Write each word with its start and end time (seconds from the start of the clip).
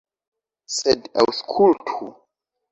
Sed 0.77 1.05
aŭskultu! 1.25 2.13